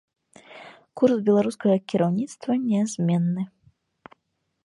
Курс 1.01 1.17
беларускага 1.27 1.75
кіраўніцтва 1.93 2.51
нязменны. 2.69 3.43